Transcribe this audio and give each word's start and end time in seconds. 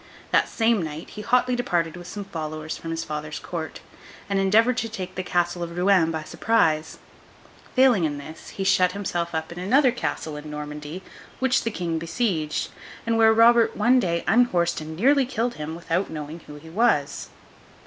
That 0.31 0.49
same 0.49 0.81
night, 0.81 1.11
he 1.11 1.21
hotly 1.21 1.55
departed 1.55 1.95
with 1.95 2.07
some 2.07 2.25
followers 2.25 2.75
from 2.75 2.89
his 2.89 3.03
father's 3.03 3.37
court, 3.37 3.81
and 4.27 4.39
endeavoured 4.39 4.77
to 4.77 4.89
take 4.89 5.13
the 5.13 5.21
Castle 5.21 5.61
of 5.61 5.77
Rouen 5.77 6.09
by 6.09 6.23
surprise. 6.23 6.97
Failing 7.75 8.03
in 8.05 8.17
this, 8.17 8.49
he 8.49 8.63
shut 8.63 8.93
himself 8.93 9.35
up 9.35 9.51
in 9.51 9.59
another 9.59 9.91
Castle 9.91 10.37
in 10.37 10.49
Normandy, 10.49 11.03
which 11.37 11.61
the 11.63 11.69
King 11.69 11.99
besieged, 11.99 12.71
and 13.05 13.15
where 13.19 13.31
Robert 13.31 13.77
one 13.77 13.99
day 13.99 14.23
unhorsed 14.25 14.81
and 14.81 14.97
nearly 14.97 15.27
killed 15.27 15.53
him 15.61 15.75
without 15.75 16.09
knowing 16.09 16.39
who 16.47 16.55
he 16.55 16.71
was. 16.71 17.29